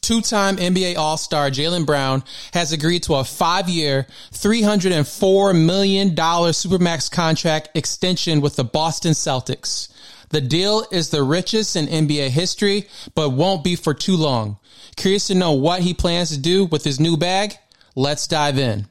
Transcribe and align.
two-time 0.00 0.56
NBA 0.56 0.96
All-Star 0.96 1.48
Jalen 1.50 1.86
Brown 1.86 2.24
has 2.54 2.72
agreed 2.72 3.04
to 3.04 3.14
a 3.14 3.24
five-year, 3.24 4.06
$304 4.32 5.64
million 5.64 6.10
Supermax 6.10 7.10
contract 7.10 7.70
extension 7.74 8.40
with 8.40 8.56
the 8.56 8.64
Boston 8.64 9.12
Celtics. 9.12 9.92
The 10.30 10.40
deal 10.40 10.84
is 10.90 11.10
the 11.10 11.22
richest 11.22 11.76
in 11.76 11.86
NBA 11.86 12.30
history, 12.30 12.88
but 13.14 13.30
won't 13.30 13.62
be 13.62 13.76
for 13.76 13.94
too 13.94 14.16
long. 14.16 14.58
Curious 14.96 15.28
to 15.28 15.34
know 15.34 15.52
what 15.52 15.82
he 15.82 15.94
plans 15.94 16.30
to 16.30 16.38
do 16.38 16.64
with 16.64 16.84
his 16.84 16.98
new 16.98 17.16
bag? 17.16 17.54
Let's 17.94 18.26
dive 18.26 18.58
in. 18.58 18.86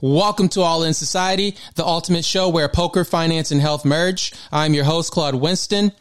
Welcome 0.00 0.48
to 0.50 0.60
All 0.60 0.84
In 0.84 0.94
Society, 0.94 1.56
the 1.74 1.84
ultimate 1.84 2.24
show 2.24 2.48
where 2.48 2.68
poker, 2.68 3.04
finance, 3.04 3.50
and 3.50 3.60
health 3.60 3.84
merge. 3.84 4.32
I'm 4.52 4.74
your 4.74 4.84
host, 4.84 5.10
Claude 5.12 5.34
Winston. 5.34 5.92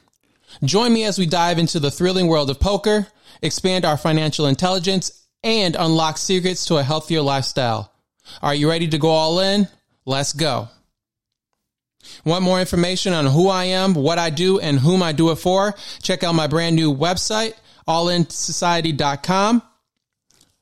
Join 0.64 0.94
me 0.94 1.04
as 1.04 1.18
we 1.18 1.26
dive 1.26 1.60
into 1.60 1.80
the 1.80 1.92
thrilling 1.92 2.28
world 2.28 2.50
of 2.50 2.60
poker, 2.60 3.08
expand 3.42 3.86
our 3.86 3.98
financial 3.98 4.48
intelligence, 4.48 5.26
and 5.44 5.76
unlock 5.76 6.18
secrets 6.18 6.66
to 6.68 6.78
a 6.78 6.84
healthier 6.84 7.22
lifestyle. 7.22 7.92
Are 8.42 8.56
you 8.56 8.70
ready 8.70 8.88
to 8.88 8.98
go 8.98 9.10
all 9.10 9.40
in? 9.40 9.68
Let's 10.06 10.34
go. 10.34 10.70
Want 12.24 12.44
more 12.44 12.60
information 12.60 13.14
on 13.14 13.26
who 13.26 13.50
I 13.50 13.66
am, 13.66 13.94
what 13.94 14.20
I 14.20 14.30
do, 14.30 14.60
and 14.60 14.80
whom 14.80 15.02
I 15.02 15.12
do 15.12 15.32
it 15.32 15.38
for? 15.38 15.76
Check 16.02 16.24
out 16.24 16.34
my 16.34 16.48
brand 16.48 16.76
new 16.76 16.96
website, 16.96 17.54
allinsociety.com. 17.88 19.62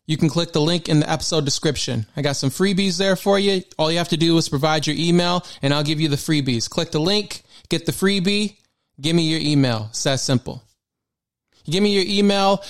You 0.06 0.18
can 0.18 0.30
click 0.30 0.52
the 0.52 0.62
link 0.62 0.90
in 0.90 1.00
the 1.00 1.10
episode 1.10 1.46
description. 1.46 2.06
I 2.16 2.22
got 2.22 2.36
some 2.36 2.50
freebies 2.50 2.98
there 2.98 3.16
for 3.16 3.40
you. 3.40 3.64
All 3.78 3.90
you 3.90 4.00
have 4.00 4.10
to 4.10 4.18
do 4.18 4.38
is 4.38 4.50
provide 4.50 4.86
your 4.86 4.98
email 4.98 5.46
and 5.62 5.74
I'll 5.74 5.84
give 5.84 6.02
you 6.02 6.10
the 6.10 6.18
freebies. 6.18 6.70
Click 6.70 6.92
the 6.92 7.00
link, 7.00 7.44
get 7.70 7.86
the 7.86 7.94
freebie, 7.94 8.58
give 9.00 9.16
me 9.16 9.24
your 9.24 9.40
email. 9.40 9.88
It's 9.90 10.04
that 10.04 10.20
simple. 10.20 10.64
give 11.66 11.84
me 11.84 11.94
your 11.94 12.06
email. 12.06 12.64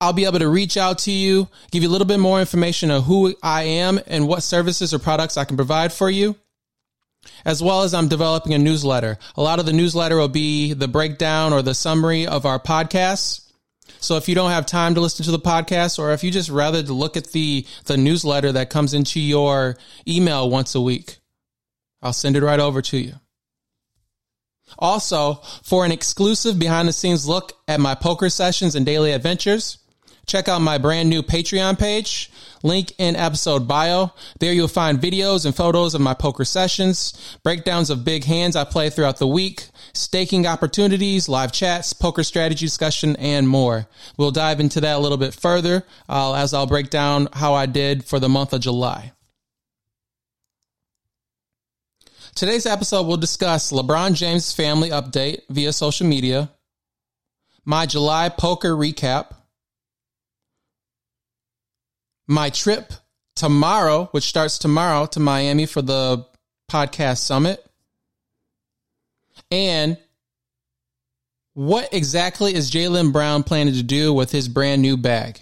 I'll 0.00 0.12
be 0.12 0.26
able 0.26 0.38
to 0.38 0.48
reach 0.48 0.76
out 0.76 0.98
to 1.00 1.10
you, 1.10 1.48
give 1.72 1.82
you 1.82 1.88
a 1.88 1.90
little 1.90 2.06
bit 2.06 2.20
more 2.20 2.38
information 2.38 2.90
on 2.90 3.02
who 3.02 3.34
I 3.42 3.64
am 3.64 3.98
and 4.06 4.28
what 4.28 4.44
services 4.44 4.94
or 4.94 5.00
products 5.00 5.36
I 5.36 5.44
can 5.44 5.56
provide 5.56 5.92
for 5.92 6.08
you. 6.08 6.36
As 7.44 7.60
well 7.60 7.82
as 7.82 7.94
I'm 7.94 8.06
developing 8.06 8.54
a 8.54 8.58
newsletter. 8.58 9.18
A 9.36 9.42
lot 9.42 9.58
of 9.58 9.66
the 9.66 9.72
newsletter 9.72 10.16
will 10.16 10.28
be 10.28 10.72
the 10.72 10.86
breakdown 10.86 11.52
or 11.52 11.62
the 11.62 11.74
summary 11.74 12.28
of 12.28 12.46
our 12.46 12.60
podcasts 12.60 13.48
so 14.00 14.16
if 14.16 14.28
you 14.28 14.34
don't 14.34 14.50
have 14.50 14.66
time 14.66 14.94
to 14.94 15.00
listen 15.00 15.24
to 15.24 15.30
the 15.30 15.38
podcast, 15.38 15.98
or 15.98 16.12
if 16.12 16.22
you 16.22 16.30
just 16.30 16.50
rather 16.50 16.82
to 16.82 16.92
look 16.92 17.16
at 17.16 17.32
the 17.32 17.66
the 17.86 17.96
newsletter 17.96 18.52
that 18.52 18.70
comes 18.70 18.94
into 18.94 19.20
your 19.20 19.76
email 20.06 20.48
once 20.48 20.74
a 20.74 20.80
week, 20.80 21.18
I'll 22.02 22.12
send 22.12 22.36
it 22.36 22.42
right 22.42 22.60
over 22.60 22.82
to 22.82 22.98
you. 22.98 23.14
Also, 24.78 25.34
for 25.62 25.84
an 25.84 25.92
exclusive 25.92 26.58
behind 26.58 26.88
the 26.88 26.92
scenes 26.92 27.26
look 27.26 27.52
at 27.66 27.80
my 27.80 27.94
poker 27.94 28.28
sessions 28.28 28.74
and 28.74 28.84
daily 28.84 29.12
adventures, 29.12 29.78
check 30.26 30.48
out 30.48 30.60
my 30.60 30.78
brand 30.78 31.08
new 31.08 31.22
Patreon 31.22 31.78
page. 31.78 32.30
Link 32.62 32.92
in 32.98 33.14
episode 33.14 33.68
bio. 33.68 34.12
There 34.40 34.52
you'll 34.52 34.68
find 34.68 34.98
videos 34.98 35.46
and 35.46 35.54
photos 35.54 35.94
of 35.94 36.00
my 36.00 36.14
poker 36.14 36.44
sessions, 36.44 37.38
breakdowns 37.42 37.90
of 37.90 38.04
big 38.04 38.24
hands 38.24 38.56
I 38.56 38.64
play 38.64 38.90
throughout 38.90 39.18
the 39.18 39.28
week, 39.28 39.68
staking 39.92 40.46
opportunities, 40.46 41.28
live 41.28 41.52
chats, 41.52 41.92
poker 41.92 42.24
strategy 42.24 42.66
discussion, 42.66 43.16
and 43.16 43.48
more. 43.48 43.86
We'll 44.16 44.32
dive 44.32 44.60
into 44.60 44.80
that 44.80 44.96
a 44.96 44.98
little 44.98 45.18
bit 45.18 45.34
further 45.34 45.84
uh, 46.08 46.34
as 46.34 46.52
I'll 46.52 46.66
break 46.66 46.90
down 46.90 47.28
how 47.32 47.54
I 47.54 47.66
did 47.66 48.04
for 48.04 48.18
the 48.18 48.28
month 48.28 48.52
of 48.52 48.60
July. 48.60 49.12
Today's 52.38 52.66
episode 52.66 53.08
will 53.08 53.16
discuss 53.16 53.72
LeBron 53.72 54.14
James' 54.14 54.52
family 54.52 54.90
update 54.90 55.40
via 55.50 55.72
social 55.72 56.06
media, 56.06 56.48
my 57.64 57.84
July 57.84 58.28
poker 58.28 58.76
recap, 58.76 59.34
my 62.28 62.50
trip 62.50 62.92
tomorrow, 63.34 64.04
which 64.12 64.22
starts 64.22 64.56
tomorrow 64.56 65.06
to 65.06 65.18
Miami 65.18 65.66
for 65.66 65.82
the 65.82 66.24
podcast 66.70 67.18
summit, 67.18 67.58
and 69.50 69.98
what 71.54 71.92
exactly 71.92 72.54
is 72.54 72.70
Jalen 72.70 73.12
Brown 73.12 73.42
planning 73.42 73.74
to 73.74 73.82
do 73.82 74.14
with 74.14 74.30
his 74.30 74.46
brand 74.46 74.80
new 74.80 74.96
bag? 74.96 75.40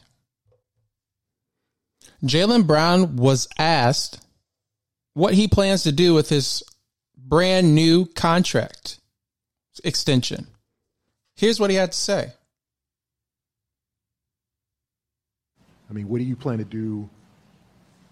Jalen 2.25 2.67
Brown 2.67 3.17
was 3.17 3.49
asked 3.59 4.19
what 5.13 5.35
he 5.35 5.47
plans 5.47 5.83
to 5.83 5.93
do 5.93 6.15
with 6.15 6.31
his 6.31 6.63
brand 7.27 7.75
new 7.75 8.07
contract 8.07 9.01
extension. 9.85 10.47
Here's 11.35 11.61
what 11.61 11.71
he 11.71 11.77
had 11.77 11.93
to 11.93 11.99
say. 11.99 12.33
I 15.91 15.93
mean, 15.93 16.09
what 16.09 16.19
do 16.19 16.25
you 16.25 16.37
plan 16.37 16.59
to 16.59 16.65
do 16.65 17.09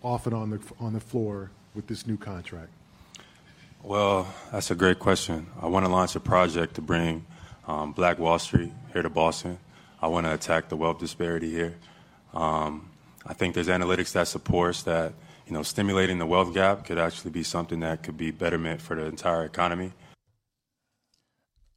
off 0.03 0.27
and 0.27 0.35
on 0.35 0.51
the 0.51 0.61
on 0.79 0.93
the 0.93 1.01
floor 1.01 1.51
with 1.75 1.87
this 1.87 2.07
new 2.07 2.17
contract? 2.17 2.71
Well, 3.83 4.33
that's 4.53 4.71
a 4.71 4.75
great 4.75 4.99
question. 4.99 5.47
I 5.61 5.67
want 5.67 5.85
to 5.85 5.93
launch 5.93 6.15
a 6.17 6.21
project 6.21 6.75
to 6.75 6.83
bring 6.83 7.27
um, 7.67 7.93
Black 7.93 8.19
Wall 8.19 8.39
Street 8.39 8.73
here 8.93 9.03
to 9.03 9.11
Boston. 9.11 9.59
I 10.01 10.07
want 10.07 10.27
to 10.27 10.35
attack 10.35 10.69
the 10.69 10.77
wealth 10.77 10.99
disparity 10.99 11.51
here. 11.51 11.75
Um, 12.33 12.91
I 13.27 13.35
think 13.35 13.55
there's 13.55 13.69
analytics 13.69 14.13
that 14.13 14.29
supports 14.29 14.83
that 14.85 15.13
you 15.47 15.53
know 15.53 15.63
stimulating 15.63 16.19
the 16.19 16.27
wealth 16.27 16.55
gap 16.55 16.85
could 16.85 16.99
actually 16.99 17.31
be 17.31 17.43
something 17.43 17.81
that 17.81 18.03
could 18.03 18.17
be 18.17 18.31
betterment 18.31 18.81
for 18.81 18.97
the 18.97 19.07
entire 19.07 19.45
economy. 19.45 19.93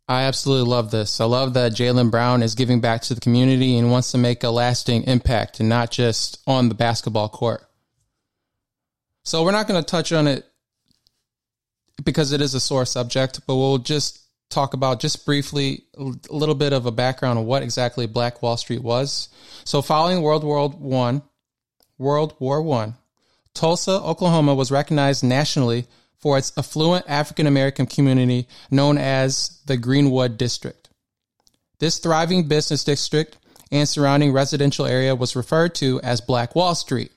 I 0.09 0.23
absolutely 0.23 0.69
love 0.69 0.89
this. 0.89 1.19
I 1.19 1.25
love 1.25 1.53
that 1.55 1.73
Jalen 1.73 2.09
Brown 2.11 2.41
is 2.41 2.55
giving 2.55 2.79
back 2.79 3.01
to 3.03 3.13
the 3.13 3.19
community 3.19 3.77
and 3.77 3.91
wants 3.91 4.11
to 4.13 4.17
make 4.17 4.41
a 4.43 4.49
lasting 4.49 5.03
impact 5.03 5.59
and 5.59 5.67
not 5.67 5.91
just 5.91 6.39
on 6.47 6.69
the 6.69 6.75
basketball 6.75 7.27
court. 7.27 7.67
So 9.25 9.43
we're 9.43 9.51
not 9.51 9.67
going 9.67 9.83
to 9.83 9.85
touch 9.85 10.13
on 10.13 10.25
it 10.27 10.45
because 12.05 12.31
it 12.31 12.39
is 12.39 12.53
a 12.53 12.61
sore 12.61 12.85
subject, 12.85 13.41
but 13.45 13.57
we'll 13.57 13.79
just 13.79 14.21
talk 14.49 14.73
about 14.73 15.01
just 15.01 15.25
briefly 15.25 15.83
a 15.97 16.03
little 16.33 16.55
bit 16.55 16.71
of 16.71 16.85
a 16.85 16.91
background 16.91 17.37
of 17.37 17.43
what 17.43 17.63
exactly 17.63 18.07
Black 18.07 18.41
Wall 18.41 18.55
Street 18.55 18.81
was. 18.81 19.27
So 19.65 19.81
following 19.81 20.21
World 20.21 20.45
War 20.45 20.69
One, 20.69 21.21
World 21.97 22.35
War 22.39 22.61
One, 22.61 22.95
Tulsa, 23.57 23.91
Oklahoma 23.91 24.53
was 24.53 24.71
recognized 24.71 25.23
nationally 25.23 25.87
for 26.19 26.37
its 26.37 26.53
affluent 26.57 27.05
African 27.07 27.47
American 27.47 27.87
community 27.87 28.47
known 28.69 28.97
as 28.97 29.59
the 29.65 29.77
Greenwood 29.77 30.37
District. 30.37 30.89
This 31.79 31.97
thriving 31.97 32.47
business 32.47 32.83
district 32.83 33.37
and 33.71 33.89
surrounding 33.89 34.31
residential 34.31 34.85
area 34.85 35.15
was 35.15 35.35
referred 35.35 35.75
to 35.75 35.99
as 36.01 36.21
Black 36.21 36.55
Wall 36.55 36.75
Street. 36.75 37.11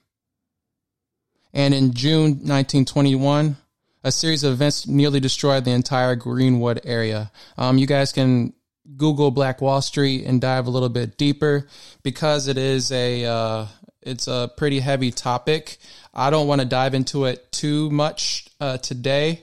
And 1.53 1.75
in 1.75 1.93
June 1.93 2.31
1921, 2.31 3.57
a 4.03 4.13
series 4.13 4.43
of 4.43 4.53
events 4.53 4.87
nearly 4.87 5.21
destroyed 5.21 5.65
the 5.65 5.73
entire 5.73 6.17
Greenwood 6.17 6.81
area. 6.85 7.31
Um, 7.59 7.77
you 7.77 7.87
guys 7.87 8.13
can 8.13 8.55
Google 8.97 9.31
Black 9.31 9.61
Wall 9.61 9.83
Street 9.83 10.25
and 10.25 10.41
dive 10.41 10.67
a 10.67 10.71
little 10.71 10.89
bit 10.89 11.17
deeper 11.17 11.67
because 12.03 12.49
it 12.49 12.57
is 12.57 12.91
a 12.93 13.25
uh, 13.25 13.67
it's 14.03 14.29
a 14.29 14.51
pretty 14.57 14.81
heavy 14.81 15.11
topic. 15.11 15.79
I 16.13 16.31
don't 16.31 16.47
want 16.47 16.61
to 16.61 16.67
dive 16.67 16.95
into 16.95 17.25
it 17.27 17.53
too 17.53 17.91
much 17.91 18.47
uh, 18.61 18.79
today, 18.79 19.43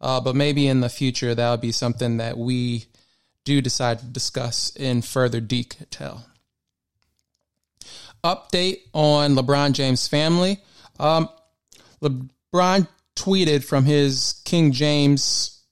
uh, 0.00 0.20
but 0.20 0.34
maybe 0.34 0.66
in 0.66 0.80
the 0.80 0.88
future 0.88 1.34
that 1.34 1.50
would 1.50 1.60
be 1.60 1.72
something 1.72 2.16
that 2.18 2.38
we 2.38 2.86
do 3.44 3.60
decide 3.60 3.98
to 4.00 4.06
discuss 4.06 4.74
in 4.76 5.02
further 5.02 5.40
detail. 5.40 6.24
Update 8.24 8.80
on 8.92 9.34
LeBron 9.34 9.72
James' 9.72 10.08
family. 10.08 10.58
Um, 10.98 11.28
LeBron 12.02 12.88
tweeted 13.14 13.64
from 13.64 13.84
his 13.84 14.40
King 14.44 14.72
James 14.72 15.62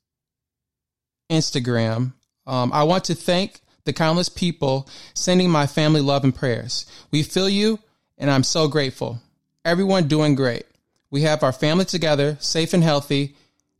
Instagram. 1.30 2.12
Um, 2.46 2.72
I 2.72 2.84
want 2.84 3.04
to 3.04 3.14
thank 3.14 3.60
the 3.84 3.92
countless 3.92 4.28
people 4.28 4.88
sending 5.14 5.50
my 5.50 5.66
family 5.66 6.00
love 6.00 6.24
and 6.24 6.34
prayers. 6.34 6.86
We 7.10 7.22
feel 7.22 7.48
you, 7.48 7.78
and 8.18 8.30
I'm 8.30 8.42
so 8.42 8.68
grateful. 8.68 9.20
Everyone 9.64 10.08
doing 10.08 10.34
great. 10.34 10.64
We 11.10 11.22
have 11.22 11.42
our 11.42 11.52
family 11.52 11.84
together, 11.84 12.36
safe 12.40 12.74
and 12.74 12.82
healthy, 12.82 13.34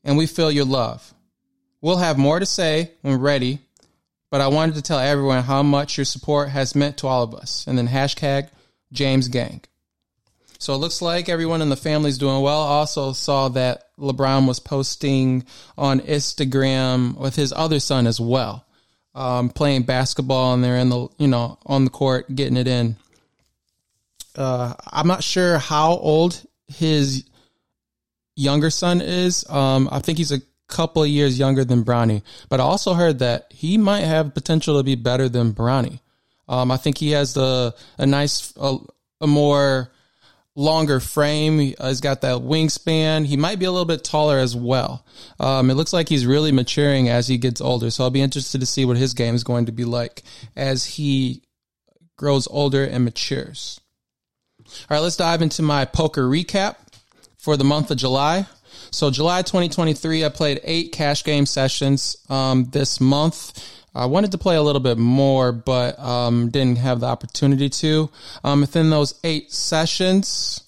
and 0.05 0.17
we 0.17 0.27
feel 0.27 0.51
your 0.51 0.65
love. 0.65 1.13
We'll 1.81 1.99
have 1.99 2.19
more 2.19 2.41
to 2.41 2.47
say 2.47 2.93
when 3.03 3.21
ready, 3.21 3.61
but 4.31 4.41
I 4.41 4.49
wanted 4.49 4.75
to 4.77 4.83
tell 4.83 4.99
everyone 4.99 5.43
how 5.43 5.63
much 5.63 5.99
your 5.99 6.05
support 6.05 6.49
has 6.49 6.75
meant 6.75 6.99
to 6.99 7.07
all 7.07 7.23
of 7.23 7.35
us. 7.35 7.67
And 7.67 7.77
then 7.77 7.89
hashtag 7.89 8.49
James 8.93 9.29
Gang. 9.29 9.63
So 10.59 10.75
it 10.75 10.79
looks 10.79 11.03
like 11.03 11.29
everyone 11.29 11.63
in 11.63 11.69
the 11.69 11.77
family 11.77 12.09
is 12.09 12.19
doing 12.19 12.41
well. 12.43 12.61
Also 12.61 13.13
saw 13.13 13.49
that 13.51 13.95
LeBron 13.99 14.49
was 14.49 14.59
posting 14.59 15.45
on 15.77 16.01
Instagram 16.01 17.17
with 17.17 17.37
his 17.37 17.53
other 17.55 17.79
son 17.79 18.07
as 18.07 18.21
well, 18.21 18.65
um, 19.15 19.51
playing 19.51 19.83
basketball, 19.83 20.55
and 20.55 20.65
they're 20.65 20.79
in 20.79 20.89
the 20.89 21.09
you 21.19 21.29
know 21.29 21.59
on 21.67 21.85
the 21.85 21.91
court 21.91 22.35
getting 22.35 22.57
it 22.57 22.67
in. 22.67 22.97
Uh, 24.37 24.75
I'm 24.91 25.07
not 25.07 25.25
sure 25.25 25.59
how 25.59 25.93
old 25.93 26.45
his 26.69 27.25
younger 28.35 28.71
son 28.71 29.01
is. 29.01 29.49
Um, 29.49 29.89
I 29.91 30.01
think 30.01 30.19
he's 30.19 30.33
a 30.33 30.41
couple 30.69 31.03
of 31.03 31.09
years 31.09 31.39
younger 31.39 31.65
than 31.65 31.85
Bronny, 31.85 32.23
but 32.49 32.61
I 32.61 32.65
also 32.65 32.95
heard 32.95 33.21
that 33.21 33.47
he 33.51 33.79
might 33.79 34.01
have 34.01 34.35
potential 34.35 34.79
to 34.79 34.85
be 34.85 34.95
better 34.95 35.29
than 35.29 35.53
Bronny. 35.53 36.01
Um, 36.49 36.71
I 36.71 36.77
think 36.77 36.99
he 36.99 37.11
has 37.11 37.35
the 37.35 37.75
a 37.99 38.07
nice 38.07 38.53
a, 38.57 38.77
a 39.21 39.27
more 39.27 39.91
longer 40.55 41.01
frame. 41.01 41.59
He's 41.59 42.01
got 42.01 42.23
that 42.23 42.39
wingspan. 42.39 43.27
He 43.27 43.37
might 43.37 43.59
be 43.59 43.67
a 43.67 43.71
little 43.71 43.85
bit 43.85 44.05
taller 44.05 44.39
as 44.39 44.57
well. 44.57 45.05
Um, 45.39 45.71
it 45.71 45.75
looks 45.75 45.93
like 45.93 46.09
he's 46.09 46.27
really 46.27 46.53
maturing 46.53 47.09
as 47.09 47.29
he 47.29 47.39
gets 47.39 47.61
older. 47.61 47.91
So 47.91 48.05
I'll 48.05 48.11
be 48.11 48.23
interested 48.23 48.61
to 48.61 48.67
see 48.67 48.85
what 48.85 48.97
his 48.97 49.15
game 49.15 49.35
is 49.35 49.45
going 49.45 49.67
to 49.67 49.73
be 49.73 49.85
like 49.85 50.23
as 50.57 50.85
he 50.85 51.43
grows 52.17 52.49
older 52.49 52.85
and 52.85 53.05
matures. 53.05 53.81
All 54.91 54.97
right, 54.97 55.01
let's 55.01 55.17
dive 55.17 55.43
into 55.43 55.63
my 55.63 55.85
poker 55.85 56.29
recap 56.29 56.77
for 57.39 57.57
the 57.57 57.65
month 57.65 57.91
of 57.91 57.97
July. 57.97 58.47
So 58.91 59.11
July 59.11 59.43
2023, 59.43 60.25
I 60.25 60.29
played 60.29 60.61
eight 60.65 60.93
cash 60.93 61.25
game 61.25 61.47
sessions 61.47 62.17
um, 62.29 62.67
this 62.71 63.01
month. 63.01 63.73
I 63.95 64.07
wanted 64.07 64.33
to 64.33 64.39
play 64.39 64.57
a 64.57 64.63
little 64.63 64.81
bit 64.81 64.99
more, 64.99 65.53
but 65.53 65.99
um, 65.99 66.51
didn't 66.51 66.79
have 66.79 67.01
the 67.01 67.07
opportunity 67.07 67.71
to. 67.71 68.11
Um, 68.45 68.61
within 68.61 68.91
those 68.91 69.19
eight 69.25 69.53
sessions, 69.53 70.63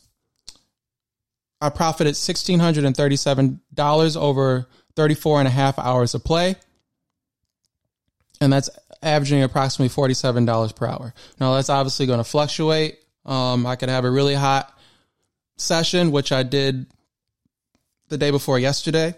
I 1.61 1.69
profited 1.71 2.15
$1,637 2.15 4.17
over 4.17 4.69
34 4.97 5.39
and 5.41 5.49
a 5.49 5.51
half 5.51 5.79
hours 5.79 6.15
of 6.15 6.25
play. 6.25 6.57
And 8.41 8.53
that's 8.53 8.71
averaging 9.03 9.43
approximately 9.43 9.95
$47 9.95 10.77
per 10.77 10.87
hour. 10.87 11.13
Now, 11.41 11.55
that's 11.55 11.71
obviously 11.71 12.07
going 12.07 12.21
to 12.21 12.25
fluctuate. 12.25 13.01
Um, 13.29 13.65
I 13.65 13.77
could 13.77 13.91
have 13.91 14.05
a 14.05 14.11
really 14.11 14.35
hot 14.35 14.77
session, 15.57 16.11
which 16.11 16.33
I 16.33 16.43
did 16.43 16.87
the 18.09 18.19
day 18.19 18.31
before 18.33 18.59
yesterday 18.59 19.15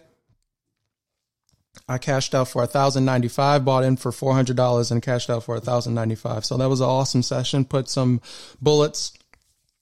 I 1.89 1.99
cashed 1.99 2.35
out 2.35 2.49
for 2.49 2.63
a 2.63 2.67
thousand 2.69 3.05
ninety 3.05 3.29
five, 3.29 3.65
bought 3.65 3.85
in 3.85 3.97
for 3.97 4.13
four 4.13 4.33
hundred 4.33 4.57
dollars, 4.57 4.91
and 4.91 5.03
cashed 5.03 5.29
out 5.29 5.45
for 5.45 5.57
a 5.57 5.61
thousand 5.61 5.95
ninety 5.95 6.15
five. 6.15 6.45
So 6.45 6.57
that 6.57 6.69
was 6.69 6.81
an 6.81 6.87
awesome 6.87 7.23
session. 7.23 7.65
Put 7.65 7.89
some 7.89 8.21
bullets 8.61 9.13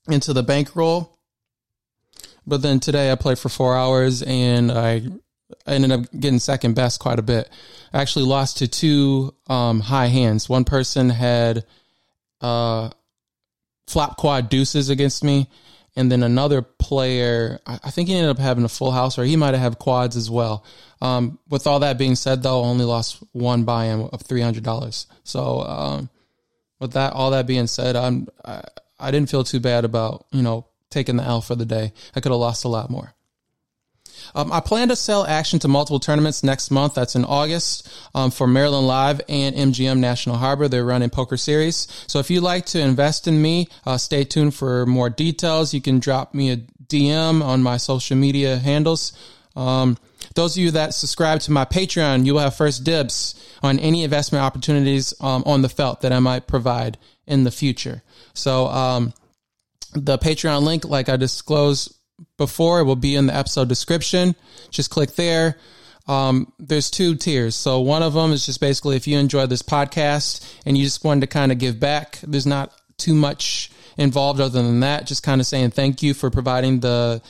into 0.09 0.33
the 0.33 0.43
bankroll. 0.43 1.19
But 2.47 2.63
then 2.63 2.81
today 2.81 3.13
I 3.13 3.15
played 3.15 3.39
for 3.39 3.51
four 3.51 3.77
hours 3.77 4.23
and 4.23 4.73
I 4.73 5.03
ended 5.67 5.93
up 5.93 6.01
getting 6.19 6.39
second 6.39 6.75
best 6.75 6.99
quite 6.99 7.19
a 7.19 7.23
bit. 7.23 7.51
I 7.93 8.01
actually 8.01 8.25
lost 8.25 8.59
to 8.59 8.69
two 8.69 9.35
um, 9.49 9.81
high 9.81 10.07
hands. 10.07 10.49
One 10.49 10.65
person 10.65 11.11
had 11.11 11.67
uh, 12.41 12.89
flop 13.88 14.17
quad 14.17 14.49
deuces 14.49 14.90
against 14.90 15.25
me, 15.25 15.49
and 15.96 16.12
then 16.12 16.23
another 16.23 16.62
player, 16.62 17.58
I 17.67 17.90
think 17.90 18.08
he 18.08 18.14
ended 18.14 18.31
up 18.31 18.38
having 18.38 18.64
a 18.64 18.69
full 18.69 18.93
house, 18.93 19.19
or 19.19 19.25
he 19.25 19.37
might 19.37 19.55
have 19.55 19.62
had 19.62 19.79
quads 19.79 20.17
as 20.17 20.31
well. 20.31 20.64
Um, 21.00 21.38
with 21.49 21.67
all 21.67 21.81
that 21.81 21.99
being 21.99 22.14
said, 22.14 22.43
though, 22.43 22.62
only 22.62 22.85
lost 22.85 23.23
one 23.32 23.64
buy-in 23.64 24.02
of 24.12 24.23
three 24.23 24.40
hundred 24.43 24.62
dollars. 24.62 25.06
So, 25.25 25.62
um, 25.62 26.11
with 26.79 26.93
that, 26.93 27.14
all 27.14 27.31
that 27.32 27.46
being 27.46 27.67
said, 27.67 27.96
I'm 27.96 28.29
I, 28.44 28.62
I 29.00 29.11
didn't 29.11 29.31
feel 29.31 29.44
too 29.44 29.61
bad 29.61 29.85
about 29.85 30.26
you 30.31 30.43
know 30.43 30.67
taking 30.90 31.17
the 31.17 31.25
L 31.25 31.40
for 31.40 31.56
the 31.56 31.67
day. 31.67 31.93
I 32.14 32.20
could 32.20 32.31
have 32.31 32.40
lost 32.40 32.64
a 32.64 32.69
lot 32.69 32.90
more. 32.90 33.14
Um, 34.35 34.53
I 34.53 34.61
plan 34.61 34.89
to 34.89 34.97
sell 34.97 35.27
action 35.27 35.59
to 35.61 35.69
multiple 35.69 36.01
tournaments 36.01 36.43
next 36.43 36.71
month. 36.71 36.95
That's 36.95 37.15
in 37.15 37.25
August 37.25 37.89
um, 38.15 38.31
for 38.31 38.47
Maryland 38.47 38.87
Live 38.87 39.21
and 39.29 39.55
MGM 39.55 39.99
National 39.99 40.37
Harbor. 40.37 40.69
They're 40.69 40.85
running 40.85 41.11
poker 41.11 41.37
series. 41.37 41.89
So 42.07 42.19
if 42.19 42.31
you'd 42.31 42.43
like 42.43 42.67
to 42.67 42.81
invest 42.81 43.27
in 43.27 43.41
me, 43.41 43.69
uh, 43.87 43.99
stay 43.99 44.25
tuned 44.25 44.55
for 44.55 44.87
more 44.87 45.11
details. 45.11 45.75
You 45.75 45.81
can 45.81 45.99
drop 45.99 46.35
me 46.35 46.51
a 46.51 46.57
DM 46.57 47.43
on 47.43 47.63
my 47.63 47.77
social 47.77 48.17
media 48.17 48.57
handles. 48.57 49.13
Um, 49.57 49.99
those 50.35 50.57
of 50.57 50.63
you 50.63 50.71
that 50.73 50.95
subscribe 50.95 51.41
to 51.41 51.53
my 51.53 51.65
Patreon, 51.65 52.25
you 52.25 52.35
will 52.35 52.41
have 52.41 52.55
first 52.55 52.85
dibs 52.85 53.35
on 53.63 53.79
any 53.79 54.05
investment 54.05 54.45
opportunities 54.45 55.15
um, 55.21 55.43
on 55.47 55.63
the 55.63 55.69
felt 55.69 56.03
that 56.03 56.13
I 56.13 56.21
might 56.21 56.47
provide 56.47 56.99
in 57.27 57.45
the 57.45 57.51
future. 57.51 58.03
So, 58.35 58.67
um, 58.69 59.13
the 59.95 60.19
Patreon 60.19 60.63
link, 60.63 60.85
like 60.85 61.09
I 61.09 61.17
disclosed 61.17 61.98
before. 62.37 62.81
It 62.81 62.85
will 62.85 62.97
be 62.97 63.15
in 63.17 63.26
the 63.26 63.37
episode 63.37 63.69
description. 63.69 64.35
Just 64.70 64.91
click 64.91 65.12
there. 65.12 65.56
Um, 66.06 66.53
there's 66.59 66.91
two 66.91 67.17
tiers. 67.17 67.55
So 67.55 67.81
one 67.81 68.03
of 68.03 68.15
them 68.15 68.32
is 68.32 68.47
just 68.47 68.61
basically 68.61 68.97
if 68.97 69.06
you 69.06 69.19
enjoy 69.19 69.47
this 69.47 69.62
podcast 69.62 70.56
and 70.65 70.76
you 70.76 70.85
just 70.85 71.05
wanted 71.05 71.20
to 71.20 71.26
kind 71.26 71.53
of 71.53 71.59
give 71.59 71.79
back, 71.79 72.19
there's 72.23 72.47
not 72.47 72.73
too 72.97 73.15
much 73.15 73.70
involved 73.99 74.41
other 74.41 74.62
than 74.62 74.81
that. 74.81 75.06
Just 75.06 75.23
kind 75.23 75.41
of 75.41 75.47
saying 75.47 75.70
thank 75.73 76.03
you 76.03 76.15
for 76.15 76.31
providing 76.31 76.81
the 76.81 77.20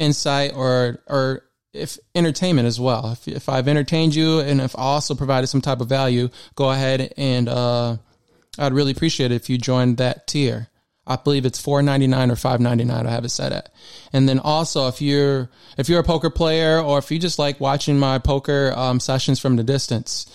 insight 0.00 0.52
or, 0.54 1.00
or 1.06 1.44
if 1.72 1.96
entertainment 2.14 2.66
as 2.66 2.80
well. 2.80 3.12
If, 3.12 3.28
if 3.28 3.48
I've 3.48 3.68
entertained 3.68 4.14
you 4.14 4.40
and 4.40 4.60
if 4.60 4.76
I 4.76 4.82
also 4.82 5.14
provided 5.14 5.46
some 5.46 5.60
type 5.60 5.80
of 5.80 5.88
value, 5.88 6.28
go 6.56 6.70
ahead 6.70 7.14
and, 7.16 7.48
uh, 7.48 7.96
I'd 8.58 8.74
really 8.74 8.92
appreciate 8.92 9.32
it 9.32 9.36
if 9.36 9.48
you 9.48 9.56
joined 9.56 9.96
that 9.98 10.26
tier. 10.26 10.68
I 11.06 11.16
believe 11.16 11.44
it's 11.44 11.60
four 11.60 11.82
ninety 11.82 12.06
nine 12.06 12.30
or 12.30 12.36
five 12.36 12.60
ninety 12.60 12.84
nine. 12.84 13.06
I 13.06 13.10
have 13.10 13.24
it 13.24 13.30
set 13.30 13.52
at. 13.52 13.72
And 14.12 14.28
then 14.28 14.38
also, 14.38 14.88
if 14.88 15.02
you're 15.02 15.50
if 15.76 15.88
you're 15.88 16.00
a 16.00 16.04
poker 16.04 16.30
player 16.30 16.80
or 16.80 16.98
if 16.98 17.10
you 17.10 17.18
just 17.18 17.38
like 17.38 17.60
watching 17.60 17.98
my 17.98 18.18
poker 18.18 18.72
um, 18.76 19.00
sessions 19.00 19.40
from 19.40 19.56
the 19.56 19.64
distance, 19.64 20.26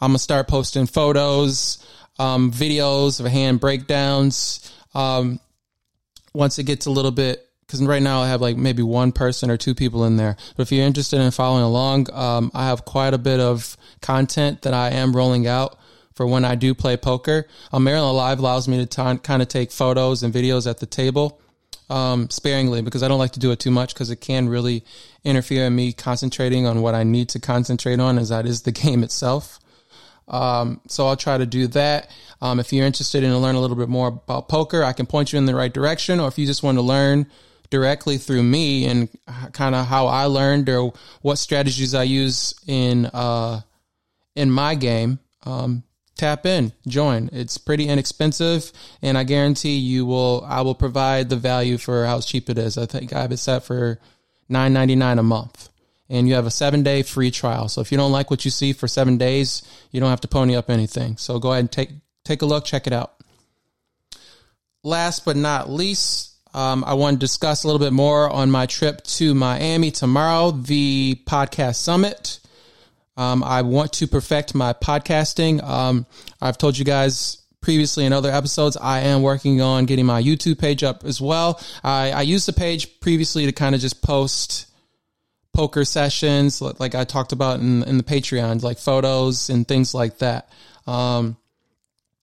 I'm 0.00 0.10
gonna 0.10 0.18
start 0.18 0.48
posting 0.48 0.86
photos, 0.86 1.84
um, 2.18 2.52
videos 2.52 3.18
of 3.18 3.26
hand 3.26 3.60
breakdowns. 3.60 4.72
Um, 4.94 5.40
once 6.34 6.58
it 6.58 6.64
gets 6.64 6.86
a 6.86 6.90
little 6.90 7.10
bit, 7.10 7.46
because 7.66 7.82
right 7.82 8.02
now 8.02 8.22
I 8.22 8.28
have 8.28 8.40
like 8.40 8.56
maybe 8.56 8.82
one 8.82 9.12
person 9.12 9.50
or 9.50 9.56
two 9.56 9.74
people 9.74 10.04
in 10.04 10.16
there. 10.16 10.36
But 10.56 10.62
if 10.62 10.72
you're 10.72 10.86
interested 10.86 11.20
in 11.20 11.30
following 11.30 11.64
along, 11.64 12.12
um, 12.12 12.50
I 12.54 12.66
have 12.66 12.84
quite 12.84 13.12
a 13.12 13.18
bit 13.18 13.40
of 13.40 13.76
content 14.00 14.62
that 14.62 14.74
I 14.74 14.90
am 14.90 15.16
rolling 15.16 15.46
out 15.46 15.78
for 16.14 16.26
when 16.26 16.44
I 16.44 16.54
do 16.54 16.74
play 16.74 16.96
poker. 16.96 17.46
Um, 17.72 17.84
Maryland 17.84 18.16
Live 18.16 18.38
allows 18.38 18.68
me 18.68 18.84
to 18.84 18.86
t- 18.86 19.18
kind 19.22 19.42
of 19.42 19.48
take 19.48 19.70
photos 19.70 20.22
and 20.22 20.32
videos 20.32 20.68
at 20.68 20.78
the 20.78 20.86
table 20.86 21.40
um, 21.90 22.30
sparingly 22.30 22.82
because 22.82 23.02
I 23.02 23.08
don't 23.08 23.18
like 23.18 23.32
to 23.32 23.40
do 23.40 23.50
it 23.50 23.58
too 23.58 23.70
much 23.70 23.94
because 23.94 24.10
it 24.10 24.16
can 24.16 24.48
really 24.48 24.84
interfere 25.24 25.66
in 25.66 25.74
me 25.74 25.92
concentrating 25.92 26.66
on 26.66 26.80
what 26.80 26.94
I 26.94 27.04
need 27.04 27.28
to 27.30 27.40
concentrate 27.40 28.00
on, 28.00 28.18
as 28.18 28.30
that 28.30 28.46
is 28.46 28.62
the 28.62 28.72
game 28.82 29.02
itself. 29.02 29.58
Um, 30.28 30.80
so 30.88 31.06
I'll 31.06 31.16
try 31.16 31.36
to 31.36 31.46
do 31.46 31.66
that. 31.68 32.10
Um, 32.40 32.58
if 32.58 32.72
you're 32.72 32.86
interested 32.86 33.22
in 33.22 33.36
learn 33.36 33.54
a 33.54 33.60
little 33.60 33.76
bit 33.76 33.88
more 33.88 34.08
about 34.08 34.48
poker, 34.48 34.82
I 34.82 34.92
can 34.92 35.06
point 35.06 35.32
you 35.32 35.38
in 35.38 35.46
the 35.46 35.54
right 35.54 35.72
direction. 35.72 36.20
Or 36.20 36.28
if 36.28 36.38
you 36.38 36.46
just 36.46 36.62
want 36.62 36.78
to 36.78 36.82
learn 36.82 37.26
directly 37.70 38.18
through 38.18 38.42
me 38.42 38.86
and 38.86 39.08
kind 39.52 39.74
of 39.74 39.86
how 39.86 40.06
I 40.06 40.24
learned 40.26 40.68
or 40.68 40.92
what 41.22 41.36
strategies 41.36 41.94
I 41.94 42.04
use 42.04 42.54
in 42.66 43.06
uh, 43.06 43.60
in 44.34 44.50
my 44.50 44.74
game, 44.74 45.18
um, 45.44 45.82
tap 46.16 46.46
in, 46.46 46.72
join. 46.86 47.30
It's 47.32 47.58
pretty 47.58 47.88
inexpensive, 47.88 48.72
and 49.00 49.16
I 49.16 49.24
guarantee 49.24 49.76
you 49.76 50.06
will. 50.06 50.44
I 50.46 50.60
will 50.60 50.74
provide 50.74 51.28
the 51.28 51.36
value 51.36 51.78
for 51.78 52.06
how 52.06 52.20
cheap 52.20 52.48
it 52.50 52.58
is. 52.58 52.78
I 52.78 52.86
think 52.86 53.12
I 53.12 53.22
have 53.22 53.32
it 53.32 53.38
set 53.38 53.64
for 53.64 53.98
nine 54.48 54.72
ninety 54.72 54.96
nine 54.96 55.18
a 55.18 55.22
month, 55.22 55.68
and 56.08 56.28
you 56.28 56.34
have 56.34 56.46
a 56.46 56.50
seven 56.50 56.82
day 56.82 57.02
free 57.02 57.30
trial. 57.30 57.68
So 57.68 57.80
if 57.80 57.90
you 57.90 57.98
don't 57.98 58.12
like 58.12 58.30
what 58.30 58.44
you 58.44 58.50
see 58.50 58.72
for 58.72 58.88
seven 58.88 59.18
days, 59.18 59.62
you 59.90 60.00
don't 60.00 60.10
have 60.10 60.20
to 60.22 60.28
pony 60.28 60.54
up 60.54 60.70
anything. 60.70 61.16
So 61.16 61.38
go 61.38 61.52
ahead 61.52 61.60
and 61.60 61.72
take 61.72 61.90
take 62.24 62.42
a 62.42 62.46
look, 62.46 62.64
check 62.64 62.86
it 62.86 62.92
out. 62.92 63.14
Last 64.84 65.24
but 65.24 65.36
not 65.36 65.70
least, 65.70 66.34
um, 66.54 66.84
I 66.84 66.94
want 66.94 67.14
to 67.14 67.20
discuss 67.20 67.64
a 67.64 67.66
little 67.68 67.78
bit 67.78 67.92
more 67.92 68.28
on 68.28 68.50
my 68.50 68.66
trip 68.66 69.02
to 69.04 69.34
Miami 69.34 69.90
tomorrow, 69.90 70.50
the 70.50 71.20
podcast 71.24 71.76
summit. 71.76 72.40
Um, 73.16 73.44
I 73.44 73.62
want 73.62 73.92
to 73.94 74.06
perfect 74.06 74.54
my 74.54 74.72
podcasting. 74.72 75.62
Um, 75.62 76.06
I've 76.40 76.58
told 76.58 76.78
you 76.78 76.84
guys 76.84 77.42
previously 77.60 78.04
in 78.04 78.12
other 78.12 78.30
episodes, 78.30 78.76
I 78.76 79.00
am 79.00 79.22
working 79.22 79.60
on 79.60 79.86
getting 79.86 80.06
my 80.06 80.22
YouTube 80.22 80.58
page 80.58 80.82
up 80.82 81.04
as 81.04 81.20
well. 81.20 81.60
I, 81.82 82.10
I 82.10 82.22
used 82.22 82.46
the 82.46 82.52
page 82.52 83.00
previously 83.00 83.46
to 83.46 83.52
kind 83.52 83.74
of 83.74 83.80
just 83.80 84.02
post 84.02 84.66
poker 85.54 85.84
sessions, 85.84 86.60
like 86.60 86.94
I 86.94 87.04
talked 87.04 87.32
about 87.32 87.60
in, 87.60 87.82
in 87.84 87.98
the 87.98 88.02
Patreon, 88.02 88.62
like 88.62 88.78
photos 88.78 89.48
and 89.48 89.66
things 89.66 89.94
like 89.94 90.18
that 90.18 90.48
um, 90.86 91.36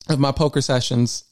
of 0.10 0.20
my 0.20 0.32
poker 0.32 0.62
sessions 0.62 1.24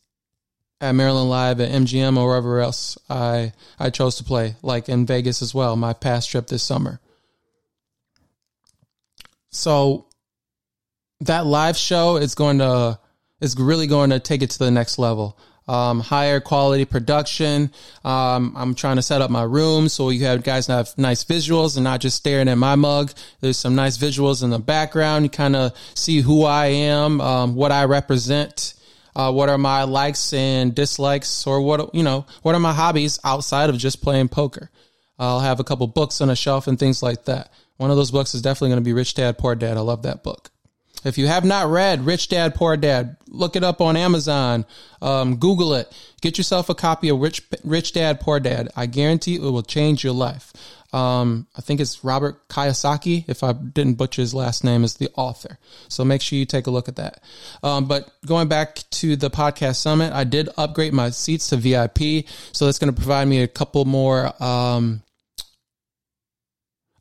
at 0.79 0.93
Maryland 0.93 1.29
Live 1.29 1.59
at 1.59 1.71
MGM 1.71 2.17
or 2.17 2.27
wherever 2.27 2.59
else 2.61 2.97
I 3.09 3.53
I 3.79 3.89
chose 3.89 4.15
to 4.17 4.23
play, 4.23 4.55
like 4.61 4.89
in 4.89 5.05
Vegas 5.05 5.41
as 5.41 5.53
well. 5.53 5.75
My 5.75 5.93
past 5.93 6.29
trip 6.29 6.47
this 6.47 6.63
summer. 6.63 6.99
So 9.49 10.07
that 11.21 11.45
live 11.45 11.77
show 11.77 12.17
is 12.17 12.35
going 12.35 12.59
to 12.59 12.99
is 13.39 13.55
really 13.59 13.87
going 13.87 14.09
to 14.09 14.19
take 14.19 14.41
it 14.41 14.49
to 14.51 14.59
the 14.59 14.71
next 14.71 14.97
level. 14.97 15.37
Um, 15.67 15.99
higher 15.99 16.39
quality 16.39 16.85
production. 16.85 17.71
Um, 18.05 18.53
I'm 18.55 18.73
trying 18.73 18.95
to 18.95 19.01
set 19.01 19.21
up 19.21 19.29
my 19.29 19.43
room 19.43 19.89
so 19.89 20.09
you 20.09 20.25
have 20.25 20.41
guys 20.43 20.67
have 20.67 20.97
nice 20.97 21.25
visuals 21.25 21.75
and 21.75 21.83
not 21.83 21.99
just 21.99 22.15
staring 22.15 22.47
at 22.47 22.57
my 22.57 22.75
mug. 22.75 23.11
There's 23.41 23.57
some 23.57 23.75
nice 23.75 23.97
visuals 23.97 24.43
in 24.43 24.49
the 24.49 24.59
background. 24.59 25.25
You 25.25 25.29
kind 25.29 25.57
of 25.57 25.77
see 25.93 26.21
who 26.21 26.45
I 26.45 26.67
am, 26.67 27.19
um, 27.19 27.55
what 27.55 27.73
I 27.73 27.83
represent, 27.83 28.75
uh, 29.13 29.31
what 29.33 29.49
are 29.49 29.57
my 29.57 29.83
likes 29.83 30.31
and 30.31 30.73
dislikes, 30.73 31.45
or 31.45 31.59
what 31.59 31.93
you 31.93 32.03
know, 32.03 32.25
what 32.43 32.55
are 32.55 32.61
my 32.61 32.73
hobbies 32.73 33.19
outside 33.25 33.69
of 33.69 33.77
just 33.77 34.01
playing 34.01 34.29
poker. 34.29 34.71
I'll 35.19 35.41
have 35.41 35.59
a 35.59 35.65
couple 35.65 35.87
books 35.87 36.21
on 36.21 36.29
a 36.29 36.35
shelf 36.35 36.67
and 36.67 36.79
things 36.79 37.03
like 37.03 37.25
that. 37.25 37.51
One 37.77 37.91
of 37.91 37.97
those 37.97 38.11
books 38.11 38.33
is 38.35 38.41
definitely 38.41 38.69
going 38.69 38.83
to 38.83 38.85
be 38.85 38.93
Rich 38.93 39.15
Dad 39.15 39.37
Poor 39.37 39.55
Dad. 39.55 39.77
I 39.77 39.81
love 39.81 40.03
that 40.03 40.23
book. 40.23 40.51
If 41.03 41.17
you 41.17 41.27
have 41.27 41.45
not 41.45 41.67
read 41.67 42.05
Rich 42.05 42.29
Dad 42.29 42.55
Poor 42.55 42.75
Dad, 42.75 43.17
look 43.27 43.55
it 43.55 43.63
up 43.63 43.81
on 43.81 43.95
Amazon. 43.95 44.65
Um, 45.01 45.37
Google 45.37 45.73
it. 45.75 45.95
Get 46.21 46.37
yourself 46.37 46.69
a 46.69 46.75
copy 46.75 47.09
of 47.09 47.19
Rich 47.19 47.43
Rich 47.63 47.93
Dad 47.93 48.19
Poor 48.19 48.39
Dad. 48.39 48.69
I 48.75 48.87
guarantee 48.87 49.35
it 49.35 49.41
will 49.41 49.63
change 49.63 50.03
your 50.03 50.13
life. 50.13 50.51
Um, 50.93 51.47
I 51.55 51.61
think 51.61 51.81
it's 51.81 52.03
Robert 52.03 52.47
Kiyosaki, 52.47 53.25
if 53.27 53.43
I 53.43 53.53
didn't 53.53 53.95
butcher 53.95 54.21
his 54.21 54.33
last 54.33 54.63
name, 54.63 54.83
is 54.83 54.95
the 54.95 55.09
author. 55.15 55.59
So 55.89 56.05
make 56.05 56.21
sure 56.21 56.39
you 56.39 56.45
take 56.45 56.67
a 56.67 56.71
look 56.71 56.87
at 56.87 56.95
that. 56.95 57.21
Um, 57.61 57.85
but 57.87 58.09
going 58.25 58.47
back 58.47 58.79
to 58.91 59.15
the 59.15 59.29
podcast 59.29 59.75
summit, 59.75 60.13
I 60.13 60.23
did 60.23 60.49
upgrade 60.57 60.93
my 60.93 61.09
seats 61.09 61.49
to 61.49 61.57
VIP. 61.57 62.25
So 62.53 62.65
that's 62.65 62.79
going 62.79 62.93
to 62.93 62.99
provide 62.99 63.27
me 63.27 63.41
a 63.41 63.47
couple 63.47 63.83
more, 63.85 64.31
um, 64.41 65.03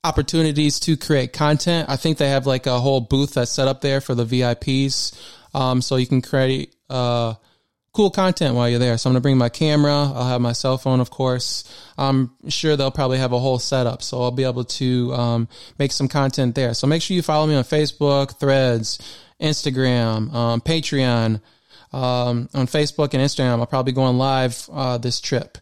opportunities 0.07 0.81
to 0.81 0.97
create 0.97 1.33
content. 1.33 1.89
I 1.89 1.97
think 1.97 2.19
they 2.19 2.29
have 2.29 2.47
like 2.47 2.67
a 2.67 2.79
whole 2.79 3.01
booth 3.01 3.35
that's 3.35 3.51
set 3.51 3.69
up 3.69 3.81
there 3.81 4.01
for 4.01 4.15
the 4.15 4.25
VIPs. 4.25 5.19
Um, 5.55 5.83
so 5.83 5.97
you 5.97 6.07
can 6.07 6.23
create, 6.23 6.75
uh, 6.89 7.35
cool 7.93 8.11
content 8.11 8.55
while 8.55 8.69
you're 8.69 8.79
there. 8.79 8.99
So 8.99 9.09
I'm 9.09 9.15
going 9.15 9.21
to 9.21 9.23
bring 9.23 9.39
my 9.39 9.49
camera. 9.49 9.95
I'll 9.95 10.29
have 10.29 10.41
my 10.41 10.53
cell 10.53 10.77
phone, 10.77 11.01
of 11.01 11.11
course. 11.11 11.65
I'm 11.97 12.31
sure 12.49 12.77
they'll 12.77 12.91
probably 12.91 13.17
have 13.19 13.33
a 13.33 13.39
whole 13.39 13.59
setup. 13.59 14.03
So 14.03 14.23
I'll 14.23 14.31
be 14.31 14.45
able 14.45 14.65
to 14.65 15.15
um, 15.15 15.49
make 15.79 15.93
some 15.93 16.07
content 16.07 16.55
there. 16.55 16.75
So 16.75 16.87
make 16.87 17.01
sure 17.01 17.15
you 17.15 17.23
follow 17.23 17.47
me 17.47 17.55
on 17.55 17.65
Facebook, 17.65 18.39
Threads, 18.39 18.99
Instagram, 19.41 20.33
um, 20.35 20.61
Patreon. 20.61 21.41
Um, 21.93 22.51
on 22.53 22.67
Facebook 22.67 23.15
and 23.15 23.23
Instagram, 23.23 23.61
I'll 23.61 23.67
probably 23.67 23.93
go 23.93 24.03
on 24.03 24.19
live 24.19 24.69
uh, 24.71 24.99
this 24.99 25.19
trip. 25.19 25.57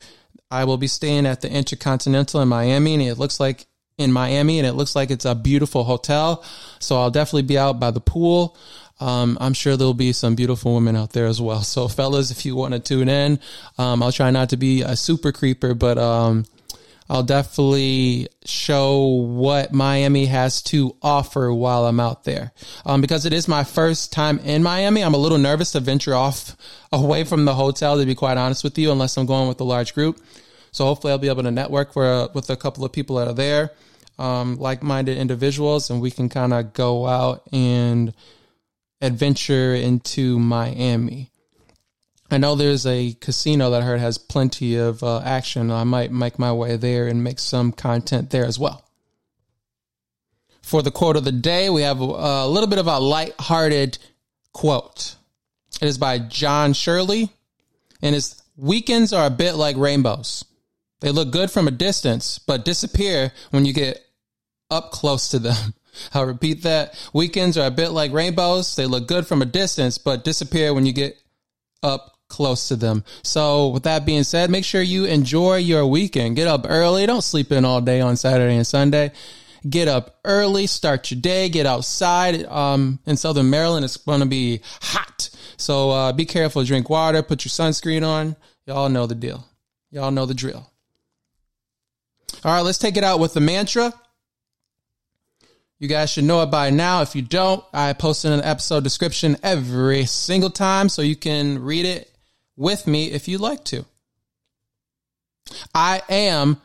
I 0.50 0.64
will 0.64 0.78
be 0.78 0.88
staying 0.88 1.26
at 1.26 1.40
the 1.40 1.50
Intercontinental 1.50 2.40
in 2.40 2.48
Miami, 2.48 2.94
and 2.94 3.02
it 3.02 3.18
looks 3.18 3.38
like 3.38 3.66
in 3.98 4.12
Miami, 4.12 4.58
and 4.58 4.66
it 4.66 4.72
looks 4.72 4.96
like 4.96 5.10
it's 5.10 5.24
a 5.24 5.34
beautiful 5.34 5.84
hotel. 5.84 6.44
So 6.80 6.96
I'll 7.00 7.10
definitely 7.10 7.42
be 7.42 7.58
out 7.58 7.78
by 7.78 7.90
the 7.90 8.00
pool. 8.00 8.56
Um, 9.00 9.36
I'm 9.40 9.54
sure 9.54 9.76
there'll 9.76 9.94
be 9.94 10.12
some 10.12 10.34
beautiful 10.34 10.74
women 10.74 10.96
out 10.96 11.12
there 11.12 11.26
as 11.26 11.40
well. 11.40 11.62
So, 11.74 11.88
fellas, 11.88 12.30
if 12.30 12.44
you 12.46 12.54
want 12.56 12.74
to 12.74 12.80
tune 12.80 13.08
in, 13.08 13.40
um, 13.78 14.02
I'll 14.02 14.12
try 14.12 14.30
not 14.30 14.50
to 14.50 14.56
be 14.56 14.82
a 14.82 14.96
super 14.96 15.32
creeper, 15.32 15.74
but 15.74 15.98
um, 15.98 16.44
I'll 17.08 17.22
definitely 17.22 18.28
show 18.44 19.04
what 19.04 19.72
Miami 19.72 20.26
has 20.26 20.62
to 20.64 20.96
offer 21.02 21.52
while 21.52 21.86
I'm 21.86 22.00
out 22.00 22.24
there. 22.24 22.52
Um, 22.86 23.00
because 23.00 23.26
it 23.26 23.32
is 23.32 23.48
my 23.48 23.64
first 23.64 24.12
time 24.12 24.38
in 24.40 24.62
Miami, 24.62 25.02
I'm 25.02 25.14
a 25.14 25.18
little 25.18 25.38
nervous 25.38 25.72
to 25.72 25.80
venture 25.80 26.14
off 26.14 26.56
away 26.92 27.24
from 27.24 27.44
the 27.44 27.54
hotel, 27.54 27.98
to 27.98 28.06
be 28.06 28.14
quite 28.14 28.38
honest 28.38 28.62
with 28.64 28.78
you, 28.78 28.92
unless 28.92 29.16
I'm 29.16 29.26
going 29.26 29.48
with 29.48 29.60
a 29.60 29.64
large 29.64 29.94
group. 29.94 30.20
So, 30.74 30.84
hopefully, 30.86 31.12
I'll 31.12 31.18
be 31.18 31.28
able 31.28 31.44
to 31.44 31.52
network 31.52 31.92
for, 31.92 32.04
uh, 32.04 32.28
with 32.34 32.50
a 32.50 32.56
couple 32.56 32.84
of 32.84 32.90
people 32.90 33.14
that 33.16 33.28
are 33.28 33.32
there, 33.32 33.70
um, 34.18 34.56
like 34.56 34.82
minded 34.82 35.16
individuals, 35.16 35.88
and 35.88 36.00
we 36.00 36.10
can 36.10 36.28
kind 36.28 36.52
of 36.52 36.72
go 36.72 37.06
out 37.06 37.42
and 37.52 38.12
adventure 39.00 39.72
into 39.72 40.36
Miami. 40.40 41.30
I 42.28 42.38
know 42.38 42.56
there's 42.56 42.86
a 42.86 43.12
casino 43.20 43.70
that 43.70 43.82
I 43.82 43.84
heard 43.84 44.00
has 44.00 44.18
plenty 44.18 44.74
of 44.74 45.04
uh, 45.04 45.20
action. 45.20 45.70
I 45.70 45.84
might 45.84 46.10
make 46.10 46.40
my 46.40 46.52
way 46.52 46.76
there 46.76 47.06
and 47.06 47.22
make 47.22 47.38
some 47.38 47.70
content 47.70 48.30
there 48.30 48.44
as 48.44 48.58
well. 48.58 48.82
For 50.60 50.82
the 50.82 50.90
quote 50.90 51.14
of 51.14 51.22
the 51.22 51.30
day, 51.30 51.70
we 51.70 51.82
have 51.82 52.00
a, 52.00 52.48
little 52.48 52.68
bit 52.68 52.80
of 52.80 52.88
a 52.88 52.98
light-hearted 52.98 53.98
quote. 54.52 55.14
It 55.80 55.86
is 55.86 55.98
by 55.98 56.18
John 56.18 56.72
Shirley, 56.72 57.30
and 58.02 58.16
his 58.16 58.42
weekends 58.56 59.12
are 59.12 59.26
a 59.26 59.30
bit 59.30 59.54
like 59.54 59.76
rainbows. 59.76 60.44
They 61.04 61.10
look 61.10 61.32
good 61.32 61.50
from 61.50 61.68
a 61.68 61.70
distance, 61.70 62.38
but 62.38 62.64
disappear 62.64 63.30
when 63.50 63.66
you 63.66 63.74
get 63.74 64.02
up 64.70 64.90
close 64.90 65.28
to 65.28 65.38
them. 65.38 65.74
I'll 66.14 66.24
repeat 66.24 66.62
that. 66.62 66.94
Weekends 67.12 67.58
are 67.58 67.66
a 67.66 67.70
bit 67.70 67.90
like 67.90 68.10
rainbows. 68.10 68.74
They 68.74 68.86
look 68.86 69.06
good 69.06 69.26
from 69.26 69.42
a 69.42 69.44
distance, 69.44 69.98
but 69.98 70.24
disappear 70.24 70.72
when 70.72 70.86
you 70.86 70.94
get 70.94 71.22
up 71.82 72.16
close 72.30 72.68
to 72.68 72.76
them. 72.76 73.04
So, 73.22 73.68
with 73.68 73.82
that 73.82 74.06
being 74.06 74.22
said, 74.22 74.48
make 74.48 74.64
sure 74.64 74.80
you 74.80 75.04
enjoy 75.04 75.56
your 75.56 75.86
weekend. 75.86 76.36
Get 76.36 76.48
up 76.48 76.64
early. 76.66 77.04
Don't 77.04 77.20
sleep 77.20 77.52
in 77.52 77.66
all 77.66 77.82
day 77.82 78.00
on 78.00 78.16
Saturday 78.16 78.56
and 78.56 78.66
Sunday. 78.66 79.12
Get 79.68 79.88
up 79.88 80.20
early, 80.24 80.66
start 80.66 81.10
your 81.10 81.20
day, 81.20 81.50
get 81.50 81.66
outside. 81.66 82.46
Um, 82.46 82.98
in 83.04 83.18
Southern 83.18 83.50
Maryland, 83.50 83.84
it's 83.84 83.98
going 83.98 84.20
to 84.20 84.26
be 84.26 84.62
hot. 84.80 85.28
So, 85.58 85.90
uh, 85.90 86.12
be 86.14 86.24
careful, 86.24 86.64
drink 86.64 86.88
water, 86.88 87.22
put 87.22 87.44
your 87.44 87.50
sunscreen 87.50 88.08
on. 88.08 88.36
Y'all 88.66 88.88
know 88.88 89.06
the 89.06 89.14
deal. 89.14 89.46
Y'all 89.90 90.10
know 90.10 90.24
the 90.24 90.32
drill. 90.32 90.70
All 92.44 92.52
right, 92.52 92.60
let's 92.60 92.78
take 92.78 92.98
it 92.98 93.04
out 93.04 93.20
with 93.20 93.32
the 93.32 93.40
mantra. 93.40 93.92
You 95.78 95.88
guys 95.88 96.10
should 96.10 96.24
know 96.24 96.42
it 96.42 96.50
by 96.50 96.70
now. 96.70 97.02
If 97.02 97.16
you 97.16 97.22
don't, 97.22 97.64
I 97.72 97.92
post 97.94 98.24
in 98.24 98.32
an 98.32 98.42
episode 98.42 98.84
description 98.84 99.36
every 99.42 100.04
single 100.04 100.50
time 100.50 100.88
so 100.88 101.02
you 101.02 101.16
can 101.16 101.62
read 101.62 101.86
it 101.86 102.14
with 102.56 102.86
me 102.86 103.10
if 103.10 103.28
you'd 103.28 103.40
like 103.40 103.64
to. 103.64 103.84
I 105.74 106.02
am 106.08 106.60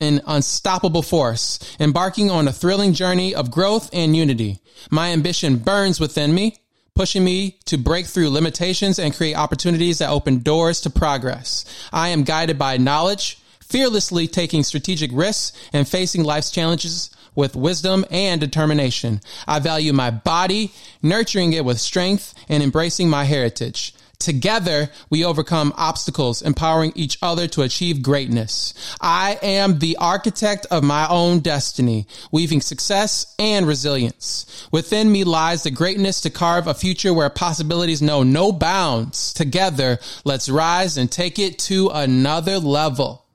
an 0.00 0.20
unstoppable 0.26 1.02
force, 1.02 1.58
embarking 1.80 2.30
on 2.30 2.46
a 2.46 2.52
thrilling 2.52 2.92
journey 2.92 3.34
of 3.34 3.50
growth 3.50 3.90
and 3.92 4.16
unity. 4.16 4.60
My 4.90 5.08
ambition 5.08 5.56
burns 5.56 5.98
within 5.98 6.34
me, 6.34 6.58
pushing 6.94 7.24
me 7.24 7.58
to 7.64 7.76
break 7.76 8.06
through 8.06 8.30
limitations 8.30 8.98
and 8.98 9.14
create 9.14 9.34
opportunities 9.34 9.98
that 9.98 10.10
open 10.10 10.40
doors 10.40 10.80
to 10.82 10.90
progress. 10.90 11.64
I 11.92 12.08
am 12.08 12.22
guided 12.22 12.58
by 12.58 12.76
knowledge, 12.76 13.38
fearlessly 13.68 14.26
taking 14.26 14.62
strategic 14.62 15.10
risks 15.12 15.52
and 15.72 15.88
facing 15.88 16.24
life's 16.24 16.50
challenges 16.50 17.10
with 17.34 17.54
wisdom 17.54 18.04
and 18.10 18.40
determination. 18.40 19.20
I 19.46 19.60
value 19.60 19.92
my 19.92 20.10
body, 20.10 20.72
nurturing 21.02 21.52
it 21.52 21.64
with 21.64 21.80
strength 21.80 22.34
and 22.48 22.62
embracing 22.62 23.08
my 23.08 23.24
heritage. 23.24 23.94
Together, 24.18 24.90
we 25.10 25.24
overcome 25.24 25.72
obstacles, 25.76 26.42
empowering 26.42 26.92
each 26.96 27.16
other 27.22 27.46
to 27.46 27.62
achieve 27.62 28.02
greatness. 28.02 28.74
I 29.00 29.38
am 29.42 29.78
the 29.78 29.96
architect 29.98 30.66
of 30.72 30.82
my 30.82 31.06
own 31.08 31.38
destiny, 31.38 32.08
weaving 32.32 32.60
success 32.60 33.32
and 33.38 33.64
resilience. 33.64 34.66
Within 34.72 35.12
me 35.12 35.22
lies 35.22 35.62
the 35.62 35.70
greatness 35.70 36.20
to 36.22 36.30
carve 36.30 36.66
a 36.66 36.74
future 36.74 37.14
where 37.14 37.30
possibilities 37.30 38.02
know 38.02 38.24
no 38.24 38.50
bounds. 38.50 39.32
Together, 39.32 40.00
let's 40.24 40.48
rise 40.48 40.96
and 40.96 41.12
take 41.12 41.38
it 41.38 41.60
to 41.60 41.88
another 41.90 42.58
level. 42.58 43.27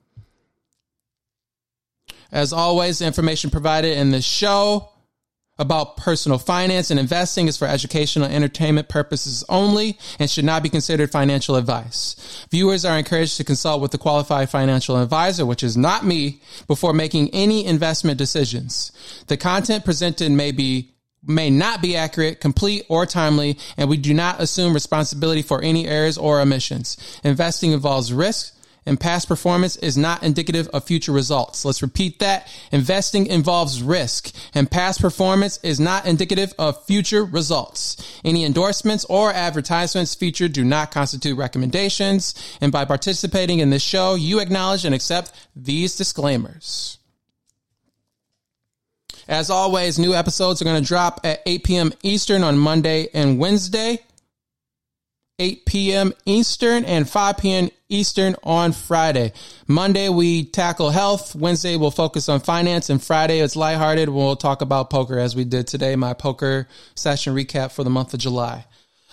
As 2.34 2.52
always, 2.52 2.98
the 2.98 3.06
information 3.06 3.48
provided 3.48 3.96
in 3.96 4.10
this 4.10 4.24
show 4.24 4.90
about 5.56 5.96
personal 5.96 6.36
finance 6.36 6.90
and 6.90 6.98
investing 6.98 7.46
is 7.46 7.56
for 7.56 7.68
educational 7.68 8.28
entertainment 8.28 8.88
purposes 8.88 9.44
only 9.48 9.96
and 10.18 10.28
should 10.28 10.44
not 10.44 10.64
be 10.64 10.68
considered 10.68 11.12
financial 11.12 11.54
advice. 11.54 12.44
Viewers 12.50 12.84
are 12.84 12.98
encouraged 12.98 13.36
to 13.36 13.44
consult 13.44 13.80
with 13.80 13.94
a 13.94 13.98
qualified 13.98 14.50
financial 14.50 15.00
advisor, 15.00 15.46
which 15.46 15.62
is 15.62 15.76
not 15.76 16.04
me, 16.04 16.40
before 16.66 16.92
making 16.92 17.30
any 17.30 17.64
investment 17.64 18.18
decisions. 18.18 18.90
The 19.28 19.36
content 19.36 19.84
presented 19.84 20.32
may 20.32 20.50
be 20.50 20.90
may 21.26 21.48
not 21.48 21.80
be 21.80 21.96
accurate, 21.96 22.40
complete, 22.40 22.84
or 22.88 23.06
timely, 23.06 23.58
and 23.78 23.88
we 23.88 23.96
do 23.96 24.12
not 24.12 24.42
assume 24.42 24.74
responsibility 24.74 25.40
for 25.40 25.62
any 25.62 25.88
errors 25.88 26.18
or 26.18 26.38
omissions. 26.38 26.98
Investing 27.24 27.72
involves 27.72 28.12
risk, 28.12 28.53
and 28.86 29.00
past 29.00 29.28
performance 29.28 29.76
is 29.76 29.96
not 29.96 30.22
indicative 30.22 30.68
of 30.68 30.84
future 30.84 31.12
results. 31.12 31.64
Let's 31.64 31.82
repeat 31.82 32.18
that. 32.18 32.48
Investing 32.72 33.26
involves 33.26 33.82
risk 33.82 34.34
and 34.54 34.70
past 34.70 35.00
performance 35.00 35.58
is 35.62 35.80
not 35.80 36.06
indicative 36.06 36.52
of 36.58 36.84
future 36.84 37.24
results. 37.24 38.20
Any 38.24 38.44
endorsements 38.44 39.04
or 39.06 39.32
advertisements 39.32 40.14
featured 40.14 40.52
do 40.52 40.64
not 40.64 40.90
constitute 40.90 41.36
recommendations. 41.36 42.34
And 42.60 42.72
by 42.72 42.84
participating 42.84 43.60
in 43.60 43.70
this 43.70 43.82
show, 43.82 44.14
you 44.14 44.40
acknowledge 44.40 44.84
and 44.84 44.94
accept 44.94 45.32
these 45.56 45.96
disclaimers. 45.96 46.98
As 49.26 49.48
always, 49.48 49.98
new 49.98 50.14
episodes 50.14 50.60
are 50.60 50.66
going 50.66 50.82
to 50.82 50.86
drop 50.86 51.20
at 51.24 51.40
8 51.46 51.64
p.m. 51.64 51.92
Eastern 52.02 52.42
on 52.42 52.58
Monday 52.58 53.08
and 53.14 53.38
Wednesday. 53.38 54.00
8 55.38 55.66
p.m. 55.66 56.12
Eastern 56.24 56.84
and 56.84 57.08
5 57.08 57.38
p.m. 57.38 57.68
Eastern 57.88 58.36
on 58.44 58.72
Friday. 58.72 59.32
Monday, 59.66 60.08
we 60.08 60.44
tackle 60.44 60.90
health. 60.90 61.34
Wednesday, 61.34 61.76
we'll 61.76 61.90
focus 61.90 62.28
on 62.28 62.40
finance. 62.40 62.88
And 62.88 63.02
Friday, 63.02 63.40
it's 63.40 63.56
lighthearted. 63.56 64.08
We'll 64.08 64.36
talk 64.36 64.62
about 64.62 64.90
poker 64.90 65.18
as 65.18 65.34
we 65.34 65.44
did 65.44 65.66
today, 65.66 65.96
my 65.96 66.14
poker 66.14 66.68
session 66.94 67.34
recap 67.34 67.72
for 67.72 67.82
the 67.82 67.90
month 67.90 68.14
of 68.14 68.20
July. 68.20 68.64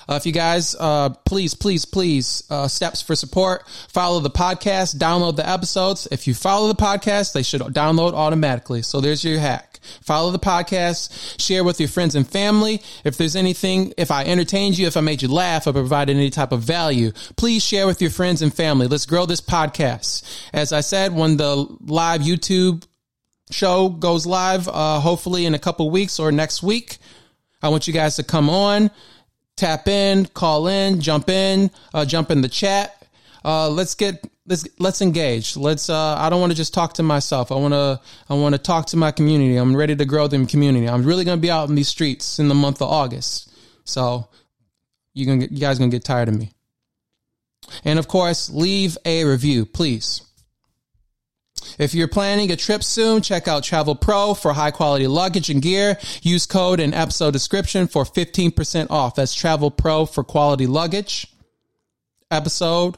Uh, 0.08 0.16
if 0.16 0.26
you 0.26 0.32
guys, 0.32 0.76
uh, 0.80 1.10
please, 1.26 1.54
please, 1.54 1.86
please, 1.86 2.44
uh, 2.50 2.68
steps 2.68 3.02
for 3.02 3.16
support, 3.16 3.68
follow 3.90 4.20
the 4.20 4.32
podcast, 4.32 4.98
download 4.98 5.36
the 5.36 5.48
episodes. 5.48 6.08
If 6.12 6.28
you 6.28 6.34
follow 6.34 6.68
the 6.68 6.76
podcast, 6.76 7.34
they 7.34 7.44
should 7.44 7.62
download 7.62 8.14
automatically. 8.14 8.82
So 8.82 9.00
there's 9.00 9.24
your 9.24 9.40
hack. 9.40 9.71
Follow 10.02 10.32
the 10.32 10.40
podcast, 10.40 11.40
share 11.40 11.64
with 11.64 11.80
your 11.80 11.90
friends 11.90 12.16
and 12.16 12.28
family. 12.28 12.82
If 13.04 13.18
there's 13.18 13.36
anything, 13.36 13.94
if 13.98 14.12
I 14.12 14.24
entertained 14.26 14.78
you, 14.78 14.88
if 14.88 14.98
I 14.98 15.02
made 15.02 15.22
you 15.22 15.28
laugh, 15.28 15.68
or 15.68 15.74
provided 15.74 16.16
any 16.16 16.30
type 16.30 16.52
of 16.52 16.62
value, 16.62 17.12
please 17.36 17.64
share 17.64 17.88
with 17.88 18.02
your 18.02 18.12
friends 18.12 18.42
and 18.42 18.54
family. 18.54 18.88
Let's 18.88 19.06
grow 19.06 19.26
this 19.26 19.42
podcast. 19.42 20.24
As 20.54 20.74
I 20.74 20.82
said, 20.82 21.14
when 21.16 21.38
the 21.38 21.68
live 21.82 22.22
YouTube 22.22 22.86
show 23.50 23.90
goes 23.90 24.26
live, 24.26 24.68
uh, 24.68 25.00
hopefully 25.00 25.46
in 25.46 25.54
a 25.56 25.60
couple 25.60 25.90
weeks 25.90 26.20
or 26.20 26.32
next 26.32 26.64
week, 26.64 26.98
I 27.62 27.70
want 27.70 27.88
you 27.88 27.94
guys 27.94 28.16
to 28.16 28.24
come 28.24 28.50
on, 28.50 28.92
tap 29.56 29.88
in, 29.88 30.26
call 30.26 30.68
in, 30.68 31.02
jump 31.02 31.30
in, 31.30 31.70
uh, 31.94 32.06
jump 32.06 32.32
in 32.32 32.42
the 32.42 32.50
chat. 32.50 32.98
Uh, 33.44 33.70
let's 33.70 33.96
get 33.96 34.24
let's 34.52 34.68
let's 34.80 35.02
engage. 35.02 35.56
Let's. 35.56 35.90
Uh, 35.90 36.16
I 36.18 36.30
don't 36.30 36.42
want 36.42 36.52
to 36.52 36.58
just 36.58 36.74
talk 36.74 36.94
to 36.96 37.04
myself. 37.04 37.52
I 37.52 37.56
want 37.56 37.74
to. 37.74 38.00
I 38.30 38.34
want 38.34 38.54
to 38.54 38.60
talk 38.60 38.88
to 38.88 38.98
my 38.98 39.12
community. 39.12 39.56
I'm 39.56 39.76
ready 39.76 39.96
to 39.96 40.06
grow 40.06 40.28
the 40.28 40.46
community. 40.46 40.88
I'm 40.88 41.04
really 41.04 41.24
going 41.24 41.38
to 41.38 41.42
be 41.42 41.50
out 41.50 41.70
in 41.70 41.76
these 41.76 41.88
streets 41.88 42.38
in 42.38 42.50
the 42.50 42.56
month 42.56 42.82
of 42.82 42.90
August. 42.90 43.52
So 43.86 44.28
you 45.14 45.26
gonna 45.26 45.48
you 45.50 45.60
guys 45.60 45.80
gonna 45.80 45.90
get 45.90 46.04
tired 46.04 46.28
of 46.28 46.38
me. 46.38 46.52
And 47.86 47.98
of 47.98 48.08
course, 48.08 48.50
leave 48.50 48.98
a 49.06 49.24
review, 49.24 49.66
please. 49.66 50.22
If 51.78 51.94
you're 51.94 52.08
planning 52.08 52.52
a 52.52 52.56
trip 52.56 52.84
soon, 52.84 53.22
check 53.22 53.48
out 53.48 53.64
Travel 53.64 53.96
Pro 53.96 54.34
for 54.34 54.52
high 54.52 54.72
quality 54.72 55.08
luggage 55.08 55.50
and 55.50 55.62
gear. 55.62 55.98
Use 56.22 56.46
code 56.46 56.80
in 56.80 56.94
episode 56.94 57.32
description 57.32 57.88
for 57.88 58.04
15% 58.04 58.88
off. 58.90 59.16
That's 59.16 59.34
Travel 59.34 59.72
Pro 59.72 60.06
for 60.06 60.24
quality 60.24 60.66
luggage. 60.66 61.28
Episode 62.32 62.98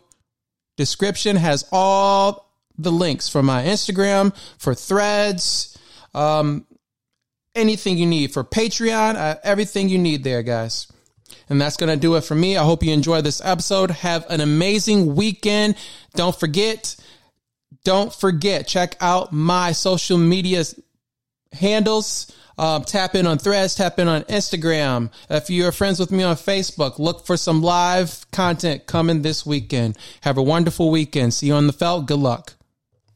description 0.78 1.36
has 1.36 1.66
all 1.72 2.50
the 2.78 2.92
links 2.92 3.30
for 3.30 3.44
my 3.44 3.64
Instagram, 3.64 4.36
for 4.58 4.74
threads, 4.74 5.78
um, 6.14 6.66
anything 7.56 7.98
you 7.98 8.06
need 8.06 8.34
for 8.34 8.44
Patreon, 8.44 9.16
uh, 9.16 9.36
everything 9.44 9.90
you 9.90 9.98
need 9.98 10.24
there, 10.24 10.44
guys. 10.44 10.88
And 11.50 11.60
that's 11.60 11.78
going 11.78 11.92
to 11.92 12.00
do 12.00 12.16
it 12.16 12.22
for 12.24 12.36
me. 12.36 12.58
I 12.58 12.64
hope 12.64 12.84
you 12.84 12.94
enjoyed 12.94 13.24
this 13.24 13.42
episode. 13.44 13.92
Have 13.92 14.26
an 14.30 14.42
amazing 14.42 15.16
weekend. 15.16 15.76
Don't 16.16 16.36
forget, 16.36 16.96
don't 17.84 18.14
forget, 18.14 18.68
check 18.68 18.96
out 19.02 19.34
my 19.34 19.72
social 19.72 20.18
media 20.18 20.64
handles. 21.52 22.32
Um, 22.58 22.84
tap 22.84 23.16
in 23.16 23.26
on 23.28 23.38
threads, 23.38 23.76
tap 23.76 24.00
in 24.00 24.08
on 24.08 24.24
Instagram. 24.24 25.12
If 25.30 25.50
you're 25.50 25.72
friends 25.72 26.00
with 26.00 26.12
me 26.12 26.24
on 26.24 26.36
Facebook, 26.36 27.00
look 27.00 27.26
for 27.26 27.38
some 27.38 27.62
live 27.62 28.30
content 28.32 28.86
coming 28.86 29.22
this 29.22 29.46
weekend. 29.46 29.98
Have 30.22 30.38
a 30.38 30.44
wonderful 30.44 30.92
weekend. 30.92 31.34
See 31.34 31.48
you 31.48 31.54
on 31.54 31.68
the 31.68 31.74
felt. 31.74 32.06
Good 32.06 32.20
luck. 32.20 32.54